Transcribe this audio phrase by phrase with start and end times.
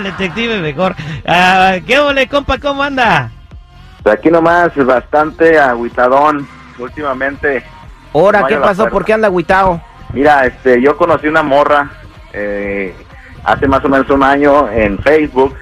[0.00, 0.94] El detective mejor.
[1.26, 2.58] Ah, ¿Qué ole, compa?
[2.58, 3.30] ¿Cómo anda?
[4.02, 7.62] Pues aquí nomás, bastante agüitadón últimamente.
[8.14, 8.88] Ahora, No ¿qué pasó?
[8.88, 9.80] ¿Por qué anda agüitado?
[10.14, 11.90] Mira, este, yo conocí una morra
[12.32, 12.94] eh,
[13.44, 15.54] hace más o menos un año en Facebook.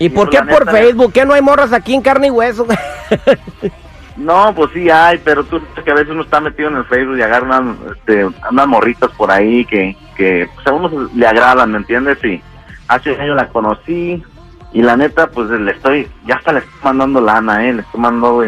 [0.00, 1.12] ¿Y por pues, qué por neta, Facebook?
[1.12, 2.66] ¿Qué no hay morras aquí en carne y hueso?
[4.16, 6.84] No, pues sí hay, pero tú sabes que a veces uno está metido en el
[6.86, 11.16] Facebook y agarra unas, este, unas morritas por ahí que, que pues, a uno se-
[11.16, 12.18] le agradan, ¿me entiendes?
[12.24, 12.42] Y
[12.88, 14.22] hace un año la conocí
[14.72, 17.72] y la neta, pues le estoy, ya hasta le estoy mandando lana, ¿eh?
[17.74, 18.44] Le estoy mandando,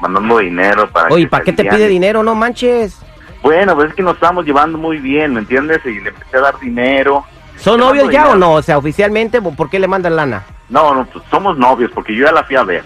[0.00, 2.22] mandando dinero para Oye, ¿para qué te pide dinero?
[2.22, 3.00] No manches.
[3.42, 5.80] Bueno, pues es que nos estamos llevando muy bien, ¿me entiendes?
[5.84, 7.24] Y le empecé a dar dinero.
[7.56, 8.30] ¿Son novios ya dinero.
[8.32, 8.52] o no?
[8.54, 10.44] O sea, oficialmente, ¿por qué le mandan lana?
[10.68, 12.84] No, no, pues somos novios porque yo ya la fui a ver.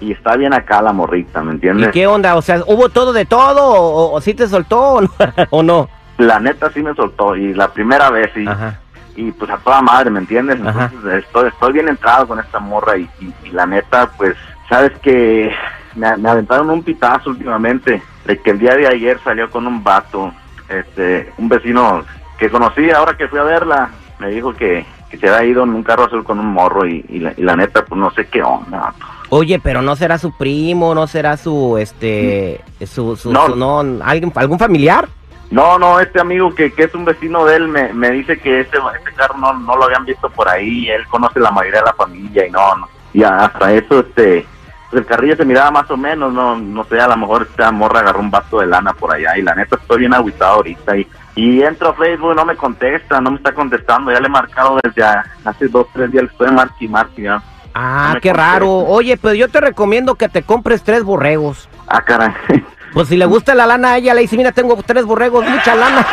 [0.00, 1.90] Y está bien acá la morrita, ¿me ¿Y entiendes?
[1.92, 2.34] qué onda?
[2.34, 3.64] O sea, ¿hubo todo de todo?
[3.66, 5.10] ¿O, o, o sí te soltó o no?
[5.50, 5.88] ¿O no?
[6.18, 8.80] La neta sí me soltó y la primera vez y, Ajá.
[9.16, 10.58] Y pues a toda madre, ¿me entiendes?
[10.64, 10.90] Ajá.
[10.92, 14.34] Entonces estoy, estoy bien entrado con esta morra y, y- y la neta, pues,
[14.68, 15.52] sabes que
[15.94, 19.82] me, me aventaron un pitazo últimamente de que el día de ayer salió con un
[19.84, 20.32] vato,
[20.68, 22.04] este, un vecino
[22.38, 25.70] que conocí ahora que fui a verla, me dijo que, que se había ido en
[25.74, 28.26] un carro azul con un morro y, y la, y la neta, pues no sé
[28.28, 28.78] qué onda.
[28.78, 29.04] vato.
[29.28, 33.46] Oye, pero no será su primo, no será su, este, su, su, No.
[33.46, 35.08] su- no, alguien, algún familiar.
[35.52, 38.60] No, no, este amigo que, que es un vecino de él me, me dice que
[38.60, 41.86] este, este carro no, no lo habían visto por ahí, él conoce la mayoría de
[41.86, 42.88] la familia y no, no.
[43.12, 44.46] Y hasta eso, este,
[44.90, 47.70] pues el carrillo se miraba más o menos, no, no sé, a lo mejor esta
[47.70, 50.96] morra agarró un vato de lana por allá y la neta estoy bien agüitado ahorita
[50.96, 54.28] y, y entro a Facebook y no me contesta, no me está contestando, ya le
[54.28, 55.04] he marcado desde
[55.44, 57.42] hace dos, tres días, le estoy marqui, marqui, ya.
[57.74, 58.52] Ah, No qué contesta.
[58.52, 58.70] raro.
[58.70, 61.68] Oye, pero yo te recomiendo que te compres tres borregos.
[61.88, 62.32] Ah, caray.
[62.92, 65.74] Pues si le gusta la lana a ella, le dice, mira, tengo tres borregos, mucha
[65.74, 66.06] lana.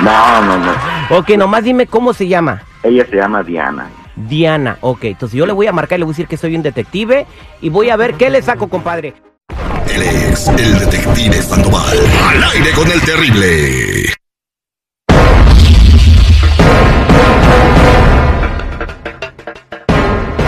[0.02, 0.72] no, no, no.
[1.16, 2.62] Ok, nomás dime cómo se llama.
[2.82, 3.88] Ella se llama Diana.
[4.14, 6.54] Diana, ok, entonces yo le voy a marcar y le voy a decir que soy
[6.54, 7.26] un detective
[7.60, 9.14] y voy a ver qué le saco, compadre.
[9.88, 11.98] Él es el detective Sandoval.
[12.28, 14.21] Al aire con el terrible.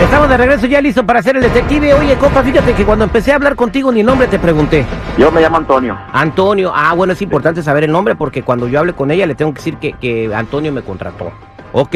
[0.01, 1.93] Estamos de regreso ya listo para hacer el detective.
[1.93, 4.85] Oye, compa, fíjate que cuando empecé a hablar contigo ni nombre te pregunté.
[5.17, 5.97] Yo me llamo Antonio.
[6.13, 9.35] Antonio, ah, bueno, es importante saber el nombre porque cuando yo hable con ella le
[9.35, 11.31] tengo que decir que, que Antonio me contrató.
[11.73, 11.95] ¿Ok?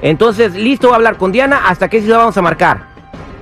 [0.00, 1.68] Entonces, listo a hablar con Diana.
[1.68, 2.82] ¿Hasta qué ciudad vamos a marcar?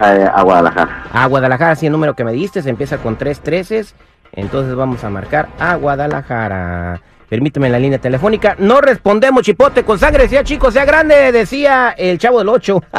[0.01, 1.05] eh, a Guadalajara.
[1.13, 3.95] A Guadalajara, sí, el número que me diste, se empieza con tres treces.
[4.33, 7.01] Entonces vamos a marcar a Guadalajara.
[7.29, 8.57] Permíteme en la línea telefónica.
[8.59, 12.83] No respondemos, chipote, con sangre, sea chico, sea grande, decía el chavo del 8.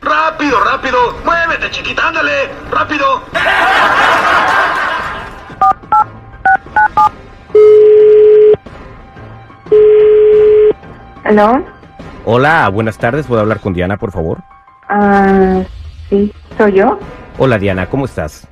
[0.00, 0.98] ¡Rápido, rápido!
[1.24, 2.08] ¡Muévete, chiquita!
[2.08, 2.50] ¡Ándale!
[2.70, 3.22] ¡Rápido!
[11.24, 11.64] ¿Aló?
[12.24, 13.26] Hola, buenas tardes.
[13.26, 14.38] ¿Puedo hablar con Diana, por favor?
[14.88, 15.62] Ah,
[16.08, 16.98] sí, soy yo.
[17.38, 18.46] Hola, Diana, ¿cómo estás?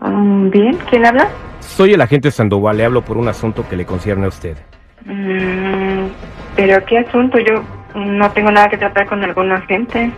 [0.00, 1.28] Mm, Bien, ¿quién habla?
[1.60, 4.56] Soy el agente Sandoval, le hablo por un asunto que le concierne a usted.
[5.04, 6.06] Mm,
[6.56, 7.38] Pero ¿qué asunto?
[7.38, 7.62] Yo
[7.94, 10.10] no tengo nada que tratar con alguna gente.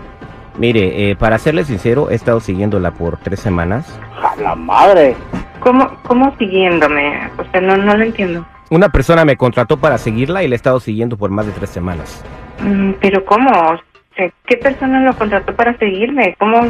[0.58, 3.98] Mire, eh, para serle sincero, he estado siguiéndola por tres semanas.
[4.22, 5.14] ¡A la madre!
[5.60, 7.30] ¿Cómo, cómo siguiéndome?
[7.38, 8.46] O sea, no, no lo entiendo.
[8.70, 11.70] Una persona me contrató para seguirla y la he estado siguiendo por más de tres
[11.70, 12.24] semanas.
[12.62, 13.50] Mm, Pero ¿cómo?
[13.50, 13.80] O
[14.16, 16.34] sea, ¿Qué persona lo contrató para seguirme?
[16.38, 16.68] ¿Cómo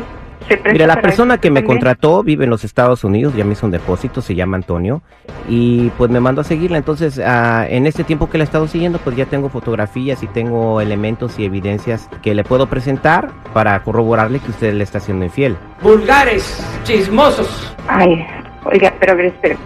[0.73, 1.79] Mira, la persona que me también?
[1.79, 5.03] contrató vive en los Estados Unidos, ya me hizo un depósito, se llama Antonio,
[5.49, 6.79] y pues me mandó a seguirla.
[6.79, 10.27] Entonces, ah, en este tiempo que la he estado siguiendo, pues ya tengo fotografías y
[10.27, 15.25] tengo elementos y evidencias que le puedo presentar para corroborarle que usted le está siendo
[15.25, 15.57] infiel.
[15.83, 17.75] vulgares, chismosos.
[17.89, 18.25] Ay,
[18.65, 19.57] oiga, pero a ver, espera.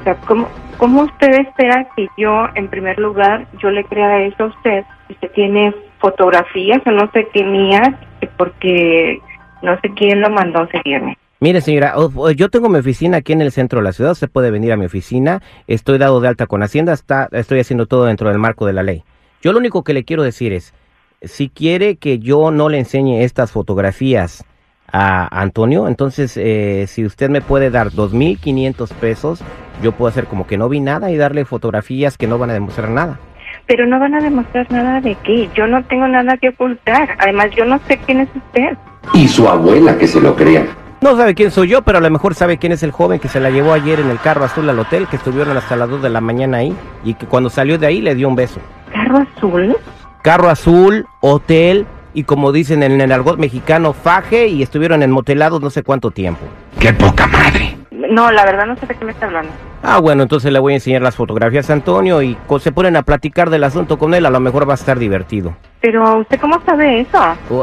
[0.00, 0.48] O sea, ¿cómo,
[0.78, 4.84] ¿cómo usted espera que yo, en primer lugar, yo le crea eso a usted?
[5.10, 7.90] Usted tiene fotografías o no sé qué mías,
[8.20, 9.20] que porque
[9.62, 11.16] no sé quién lo mandó a seguirme.
[11.42, 11.94] Mire, señora,
[12.36, 14.12] yo tengo mi oficina aquí en el centro de la ciudad.
[14.12, 15.40] Usted puede venir a mi oficina.
[15.66, 16.92] Estoy dado de alta con Hacienda.
[16.92, 19.04] Está, estoy haciendo todo dentro del marco de la ley.
[19.40, 20.74] Yo lo único que le quiero decir es,
[21.22, 24.44] si quiere que yo no le enseñe estas fotografías
[24.92, 29.42] a Antonio, entonces eh, si usted me puede dar 2.500 pesos,
[29.82, 32.54] yo puedo hacer como que no vi nada y darle fotografías que no van a
[32.54, 33.18] demostrar nada.
[33.66, 35.48] Pero no van a demostrar nada de qué.
[35.54, 37.16] Yo no tengo nada que ocultar.
[37.18, 38.76] Además, yo no sé quién es usted.
[39.14, 40.66] Y su abuela que se lo crea.
[41.00, 43.28] No sabe quién soy yo, pero a lo mejor sabe quién es el joven que
[43.28, 46.02] se la llevó ayer en el carro azul al hotel, que estuvieron hasta las 2
[46.02, 46.74] de la mañana ahí
[47.04, 48.60] y que cuando salió de ahí le dio un beso.
[48.92, 49.76] ¿Carro azul?
[50.22, 55.62] Carro azul, hotel y como dicen en el argot mexicano, faje y estuvieron en motelados
[55.62, 56.42] no sé cuánto tiempo.
[56.78, 57.78] ¡Qué poca madre!
[57.90, 59.52] No, la verdad no sé de qué me está hablando.
[59.82, 63.02] Ah, bueno, entonces le voy a enseñar las fotografías a Antonio y se ponen a
[63.02, 65.54] platicar del asunto con él, a lo mejor va a estar divertido.
[65.80, 67.18] Pero usted cómo sabe eso?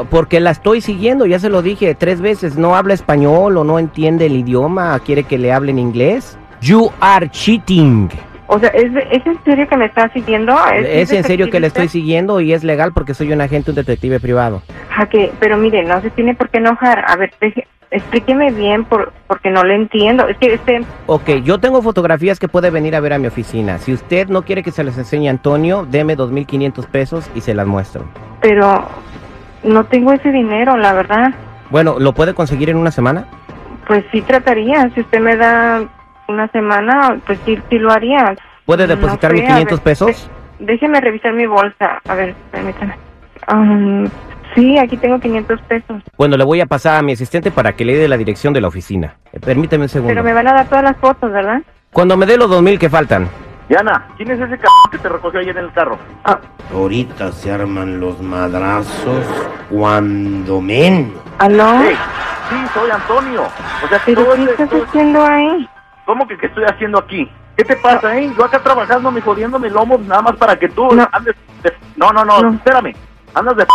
[0.09, 3.77] Porque la estoy siguiendo, ya se lo dije tres veces, no habla español o no
[3.77, 6.37] entiende el idioma, quiere que le hable en inglés.
[6.61, 8.09] You are cheating.
[8.47, 10.55] O sea, ¿es, ¿es en serio que me está siguiendo?
[10.73, 13.75] Es en serio que le estoy siguiendo y es legal porque soy un agente, un
[13.75, 14.63] detective privado.
[14.97, 17.03] Ah, que- pero mire, no se tiene por qué enojar.
[17.07, 20.27] A ver, deje- explíqueme bien por, porque no le entiendo.
[20.27, 23.77] Es que este, Ok, yo tengo fotografías que puede venir a ver a mi oficina.
[23.77, 27.53] Si usted no quiere que se las enseñe a Antonio, deme 2.500 pesos y se
[27.53, 28.05] las muestro.
[28.41, 28.87] pero
[29.63, 31.33] no tengo ese dinero, la verdad.
[31.69, 33.25] Bueno, ¿lo puede conseguir en una semana?
[33.87, 34.89] Pues sí trataría.
[34.93, 35.83] Si usted me da
[36.27, 38.35] una semana, pues sí, sí lo haría.
[38.65, 40.29] ¿Puede No depositar sé, mis a 500 ver, pesos?
[40.59, 42.01] déjeme revisar mi bolsa.
[42.07, 42.95] A ver, permítame.
[43.51, 44.07] Um,
[44.57, 46.01] sí, aquí tengo 500 pesos.
[46.17, 48.59] Bueno, le voy a pasar a mi asistente para que le dé la dirección de
[48.61, 49.15] la oficina.
[49.31, 50.09] Eh, Permíteme un segundo.
[50.11, 51.61] Pero me van a dar todas las fotos, ¿verdad?
[51.93, 53.29] Cuando me dé los 2.000 que faltan.
[53.69, 55.97] Diana, ¿quién es ese c que te recogió ayer en el carro?
[56.23, 56.39] Ah,
[56.73, 59.25] Ahorita se arman los madrazos
[59.69, 61.11] cuando menos.
[61.39, 61.79] ¿Aló?
[61.83, 61.95] Hey,
[62.49, 63.43] sí, soy Antonio.
[63.83, 65.69] O sea, ¿Pero todo qué ese- estás todo- haciendo ahí?
[66.05, 67.29] ¿Cómo que qué estoy haciendo aquí?
[67.57, 68.31] ¿Qué te pasa, eh?
[68.37, 71.07] Yo acá trabajando, me jodiendo mi lomo, nada más para que tú No.
[71.11, 71.73] andes de...
[71.97, 72.53] No, no, no, No.
[72.53, 72.95] espérame.
[73.33, 73.65] ¿Andas de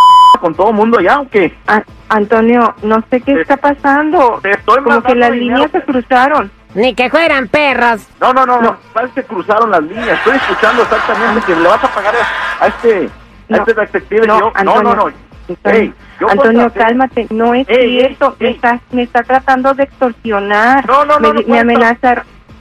[0.41, 1.57] con todo mundo allá o qué?
[1.67, 4.39] Ah, Antonio, no sé qué Te- está pasando.
[4.43, 5.57] Te estoy Como que las dinero.
[5.57, 6.51] líneas se cruzaron.
[6.75, 8.07] Ni que fueran perros.
[8.21, 8.77] No, no, no, no.
[8.95, 10.19] Sabes que cruzaron las líneas.
[10.19, 13.07] Estoy escuchando exactamente que le vas a pagar a, a este...
[13.07, 13.09] A
[13.49, 13.57] No.
[13.59, 14.27] este detective.
[14.27, 14.83] No, yo, no, Antonio.
[14.83, 15.13] no, no.
[15.49, 19.23] Antonio, Ey, yo Antonio, contraté- cálmate, no es Ey, ey, cierto, me está, me está
[19.25, 20.87] tratando de extorsionar.
[20.87, 21.77] No, no, no, me, no me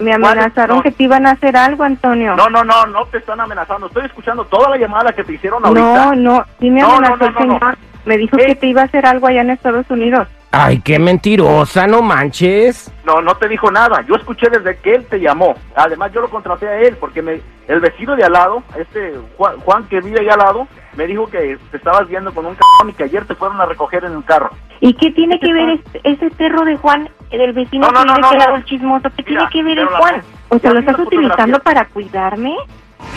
[0.01, 0.83] me amenazaron No.
[0.83, 2.35] que te iban a hacer algo, Antonio.
[2.35, 3.87] No, no, no, no te están amenazando.
[3.87, 6.05] Estoy escuchando toda la llamada que te hicieron ahorita.
[6.07, 7.59] no, no, sí me No, no, amenazó no, el no, no.
[7.59, 7.77] señor.
[8.05, 8.45] Me dijo Ey.
[8.47, 10.27] que te iba a hacer algo allá en Estados Unidos.
[10.53, 12.91] Ay, qué mentirosa, no manches.
[13.05, 14.03] No, no te dijo nada.
[14.07, 15.55] Yo escuché desde que él te llamó.
[15.75, 19.59] Además, yo lo contraté a él porque me, el vecino de al lado, este Juan,
[19.59, 20.67] Juan que vive ahí al lado,
[20.97, 23.65] me dijo que te estabas viendo con un cabrón y que ayer te fueron a
[23.65, 24.49] recoger en el carro.
[24.81, 27.07] ¿Y qué tiene ¿Qué te que ver este- ese perro de Juan,
[27.37, 28.43] del vecino No, no, que no, vive no, que no.
[28.43, 29.09] era el chismoso?
[29.15, 30.21] ¿Qué Mira, tiene que ver el Juan?
[30.49, 32.55] O sea, ¿lo estás utilizando para cuidarme?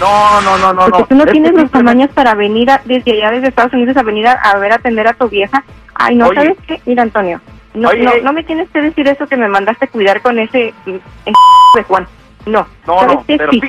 [0.00, 3.12] No, no, no, no, Porque tú no tienes los simplemente- tamaños para venir a- desde
[3.12, 5.62] allá, desde Estados Unidos, a venir a, a ver, a atender a tu vieja.
[5.94, 6.36] Ay, no, Oye.
[6.36, 6.80] ¿sabes qué?
[6.86, 7.40] Mira, Antonio,
[7.74, 10.72] no, Oye, no, no me tienes que decir eso que me mandaste cuidar con ese
[10.86, 10.90] mm,
[11.76, 12.06] de Juan.
[12.46, 13.36] No, No, ¿sabes no, qué?
[13.38, 13.60] pero Sí,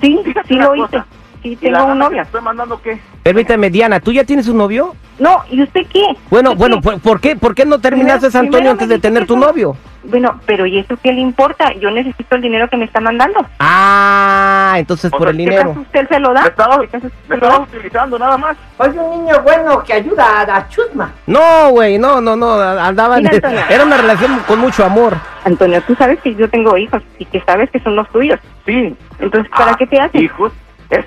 [0.00, 1.02] sí, fíjate sí una lo hice.
[1.42, 2.22] Sí, ¿Y tengo un novio.
[2.22, 2.98] estoy mandando qué?
[3.22, 4.94] Permíteme, Diana, ¿tú ya tienes un novio?
[5.18, 6.04] No, ¿y usted qué?
[6.28, 6.98] Bueno, ¿Usted bueno, qué?
[6.98, 9.76] ¿por, qué, ¿por qué no terminaste, Primero- Antonio, primero antes de tener tu eso- novio?
[10.06, 11.72] Bueno, pero ¿y eso qué le importa?
[11.80, 13.46] Yo necesito el dinero que me está mandando.
[13.58, 15.62] Ah, entonces O por sea, el ¿Qué dinero.
[15.70, 16.42] acaso usted se lo da?
[16.42, 17.52] Me estabas, ¿Qué acaso usted me se lo da?
[17.54, 18.56] estabas utilizando nada más.
[18.76, 21.12] Soy un niño bueno que ayuda a la chusma.
[21.26, 23.60] No, güey, no, no, no, andaban, Mira, Antonio.
[23.70, 25.16] era una relación con mucho amor.
[25.44, 28.38] Antonio, tú sabes que yo tengo hijos y que sabes que son los tuyos.
[28.66, 28.94] Sí.
[29.20, 30.20] Entonces, ¿para Ah, qué te haces?
[30.20, 30.52] Hijos.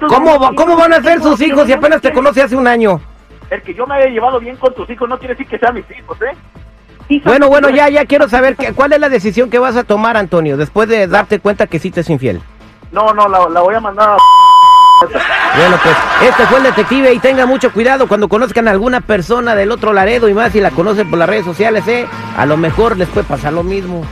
[0.07, 2.99] ¿Cómo, ¿Cómo van a ser sus hijos si apenas te conoce hace un año?
[3.49, 5.73] El que yo me haya llevado bien con tus hijos no quiere decir que sean
[5.75, 6.35] mis hijos, ¿eh?
[7.23, 10.18] Bueno, bueno, ya, ya quiero saber que- cuál es la decisión que vas a tomar,
[10.18, 12.42] Antonio, después de darte cuenta que sí te es infiel.
[12.92, 14.18] No, no, la, la voy a mandar a...
[14.99, 15.95] Bueno, pues
[16.30, 19.94] este fue el detective y tenga mucho cuidado cuando conozcan a alguna persona del otro
[19.94, 22.07] Laredo y más si la conocen por las redes sociales, ¿eh?
[22.35, 24.04] A lo mejor les puede pasar lo mismo.